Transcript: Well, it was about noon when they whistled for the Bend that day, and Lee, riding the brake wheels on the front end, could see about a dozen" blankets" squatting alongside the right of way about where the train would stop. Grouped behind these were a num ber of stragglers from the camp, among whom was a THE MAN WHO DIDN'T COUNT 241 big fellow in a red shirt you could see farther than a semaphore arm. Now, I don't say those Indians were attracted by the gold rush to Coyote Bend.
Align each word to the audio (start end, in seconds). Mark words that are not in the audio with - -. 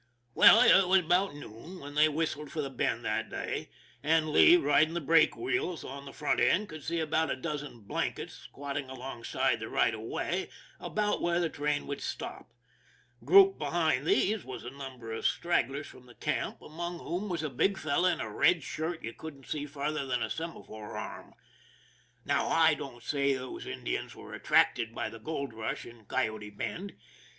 Well, 0.33 0.61
it 0.61 0.87
was 0.87 1.01
about 1.01 1.35
noon 1.35 1.79
when 1.79 1.93
they 1.93 2.09
whistled 2.09 2.49
for 2.51 2.61
the 2.63 2.71
Bend 2.71 3.05
that 3.05 3.29
day, 3.29 3.69
and 4.01 4.29
Lee, 4.31 4.55
riding 4.55 4.95
the 4.95 4.99
brake 4.99 5.37
wheels 5.37 5.83
on 5.83 6.05
the 6.05 6.11
front 6.11 6.39
end, 6.39 6.69
could 6.69 6.83
see 6.83 6.99
about 6.99 7.29
a 7.29 7.35
dozen" 7.35 7.81
blankets" 7.81 8.33
squatting 8.45 8.89
alongside 8.89 9.59
the 9.59 9.69
right 9.69 9.93
of 9.93 10.01
way 10.01 10.49
about 10.79 11.21
where 11.21 11.39
the 11.39 11.51
train 11.51 11.85
would 11.85 12.01
stop. 12.01 12.49
Grouped 13.23 13.59
behind 13.59 14.07
these 14.07 14.43
were 14.43 14.57
a 14.57 14.71
num 14.71 14.97
ber 14.97 15.11
of 15.11 15.27
stragglers 15.27 15.85
from 15.85 16.07
the 16.07 16.15
camp, 16.15 16.63
among 16.63 16.97
whom 16.97 17.29
was 17.29 17.43
a 17.43 17.45
THE 17.47 17.49
MAN 17.53 17.57
WHO 17.57 17.57
DIDN'T 17.57 17.75
COUNT 17.75 17.75
241 17.75 17.75
big 17.75 17.77
fellow 17.77 18.07
in 18.07 18.19
a 18.19 18.37
red 18.39 18.63
shirt 18.63 19.03
you 19.03 19.13
could 19.13 19.45
see 19.45 19.65
farther 19.67 20.07
than 20.07 20.23
a 20.23 20.31
semaphore 20.31 20.97
arm. 20.97 21.35
Now, 22.25 22.47
I 22.47 22.73
don't 22.73 23.03
say 23.03 23.33
those 23.35 23.67
Indians 23.67 24.15
were 24.15 24.33
attracted 24.33 24.95
by 24.95 25.09
the 25.09 25.19
gold 25.19 25.53
rush 25.53 25.83
to 25.83 26.03
Coyote 26.05 26.49
Bend. 26.49 26.95